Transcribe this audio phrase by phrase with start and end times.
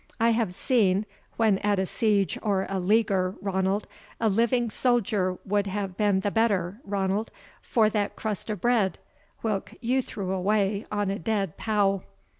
[0.19, 1.05] I have seen
[1.37, 3.85] when at a siege or a leaguer, Ranald,
[4.19, 7.29] a living soldier would have been the better, Ranald,
[7.61, 8.97] for that crust of bread,
[9.43, 12.01] whilk you threw away on a dead pow."